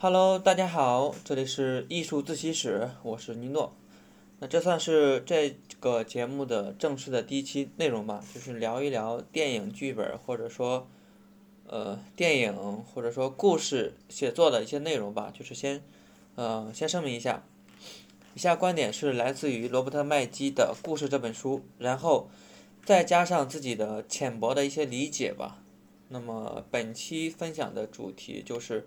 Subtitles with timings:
[0.00, 3.74] Hello，大家好，这里是艺术自习室，我是尼诺。
[4.38, 10.86] 那这算是这个节目的正式的第一期内容吧，就是聊一聊电影剧本或者说
[11.66, 15.32] 呃电影或者说故事写作的一些内容吧。
[15.36, 15.82] 就是先
[16.36, 17.42] 呃先声明一下，
[18.34, 22.30] 以下观点是来自于罗伯特麦基的故事这本书，然后
[22.84, 25.60] 再加上自己的浅薄的一些理解吧。
[26.10, 28.86] 那么本期分享的主题就是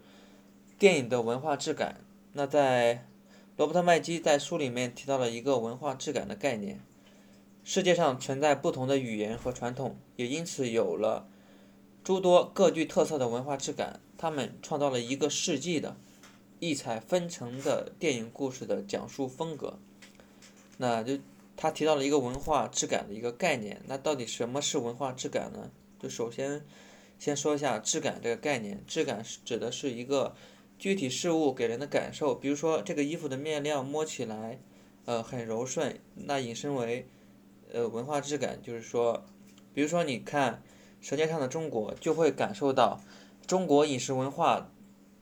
[0.82, 2.04] 电影的文化质感。
[2.34, 3.06] 那在
[3.56, 6.80] 罗伯特麦基在书里面提到了一个文化质感的概念。
[7.64, 11.30] 世界上存在不同的语言和传统，也因此有了
[12.04, 14.00] 诸多各具特色的文化质感。
[14.18, 15.96] 他们创造了一个世纪的
[16.60, 19.78] 异彩纷呈的电影故事的讲述风格。
[20.78, 21.20] 那就
[21.56, 23.84] 他提到了一个文化质感的一个概念。
[23.86, 25.70] 那到底什么是文化质感呢？
[26.00, 26.66] 就首先。
[27.20, 30.36] 先说一下质感这个概念，质感是指的是一个
[30.82, 34.60] 具体事物给人的感受，比如说这个衣服的面料摸起来，
[35.06, 37.06] 呃很柔顺，那引申为，
[37.72, 39.24] 呃文化质感就是说，
[39.76, 40.64] 比如说你看
[41.08, 43.00] 《舌尖上的中国》，就会感受到
[43.46, 44.72] 中国饮食文化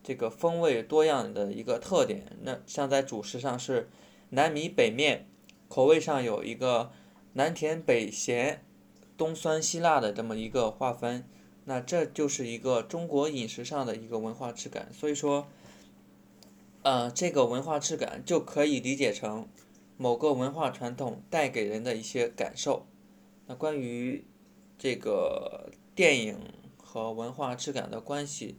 [0.01, 2.37] 这个风味多样的一个特点。
[2.43, 3.89] 那像在主食上是
[4.29, 5.27] 南米北面，
[5.67, 6.89] 口味上有一个
[7.33, 8.63] 南甜北咸，
[9.17, 11.27] 东酸西辣的这么一个划分。
[11.69, 15.45] 那这就是一个中国饮食上的一个文化质感，所以说，
[16.81, 19.47] 呃，这个文化质感就可以理解成
[19.95, 22.87] 某个文化传统带给人的一些感受。
[23.45, 24.25] 那关于
[24.79, 26.39] 这个电影
[26.75, 28.55] 和文化质感的关系，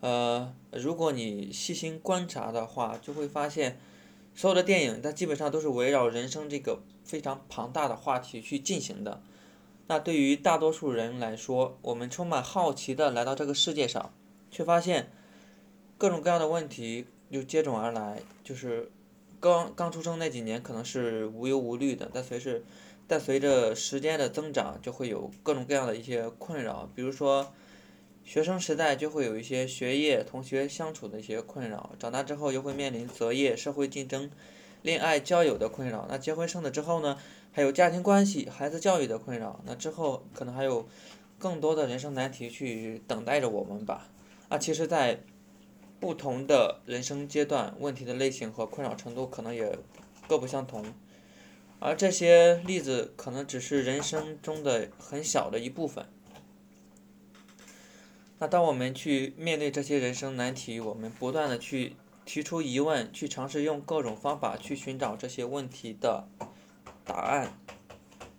[0.00, 3.78] 呃，如果你细心观察的话，就会发现，
[4.34, 9.20] 所有的电影它基本上都是围绕人生这个非常庞大的话题去进行的。
[9.90, 14.14] 那对于大多数人来说，我们充满好奇的来到这个世界上，
[14.48, 15.10] 却发现
[15.98, 18.22] 各种各样的问题又接踵而来。
[18.44, 18.88] 就是
[19.40, 22.62] 刚刚出生那几年可能是无忧无虑的，但随着
[23.08, 26.88] 但随着时间的增长，就会有各种各样的一些困扰。
[26.94, 27.52] 比如说，
[28.22, 34.30] 学生时代就会有一些学业、同学相处的一些困扰；长大之后又会面临择业、社会竞争、
[34.82, 36.06] 恋爱、交友的困扰。
[36.08, 37.18] 那结婚生子之后呢？
[37.52, 40.88] 还有家庭关系、孩子教育的困扰，那之后可能还有
[41.38, 44.08] 更多的人生难题去等待着我们吧。
[44.48, 45.20] 啊，其实，在
[45.98, 49.78] 不同的人生阶段，问题的类型和困扰程度可能也
[50.26, 50.84] 各不相同，
[51.78, 56.06] 而这些例子可能只是人生中的很小的一部分。
[58.38, 66.28] 那当我们去面对这些人生难题，我们不断的去提出疑问，去尝试用各种方法去寻找这些问题的。
[67.12, 67.58] 答案，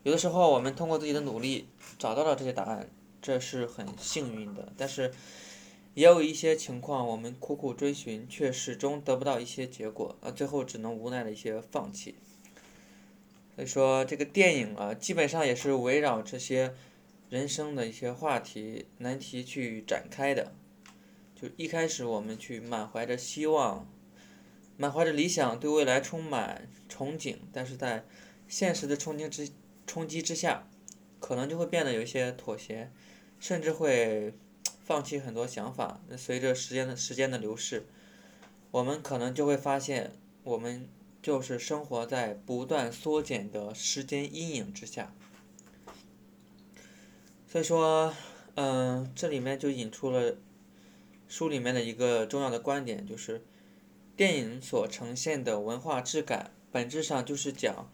[0.03, 1.67] 有的时候我们通过自己的努力
[1.99, 2.89] 找到了这些答案，
[3.21, 4.71] 这是很幸运的。
[4.77, 5.11] 但是，
[5.93, 12.15] 也有一些情况，我们苦苦追寻，却始终得不到一些结果，啊，最后只能无奈的一些放弃。
[13.57, 16.73] 所以说，这个电影啊，基本上也是围绕这些
[17.29, 20.53] 人生的一些话题、难题去展开的。
[21.35, 23.85] 就一开始我们去满怀着希望，
[24.77, 28.05] 满怀着理想，对未来充满憧憬，但是在
[28.51, 29.49] 现实的冲击之
[29.87, 30.67] 冲击之下，
[31.21, 32.91] 可能就会变得有一些妥协，
[33.39, 34.33] 甚至会
[34.83, 36.01] 放弃很多想法。
[36.17, 37.85] 随着时间的时间的流逝，
[38.71, 40.11] 我们可能就会发现，
[40.43, 40.89] 我们
[41.21, 45.13] 就是生活在不断缩减的时间阴影之下。
[47.47, 48.13] 所以说，
[48.55, 50.35] 嗯，这里面就引出了
[51.29, 53.41] 书里面的一个重要的观点，就是
[54.17, 57.89] 电影所呈现的文化质感，本质上就是讲。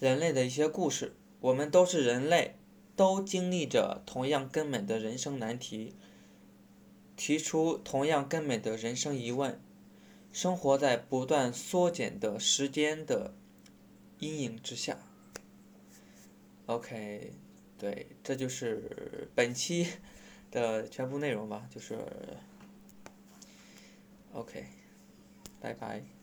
[0.00, 2.56] 人类的一些故事，我们都是人类，
[2.96, 5.94] 都经历着同样根本的人生难题，
[7.16, 9.60] 提出同样根本的人生疑问，
[10.32, 13.34] 生活在不断缩减的时间的
[14.18, 14.98] 阴影之下。
[16.66, 17.32] OK，
[17.78, 19.86] 对，这就是本期
[20.50, 21.98] 的全部内容吧，就是
[24.32, 24.66] OK，
[25.60, 26.13] 拜拜。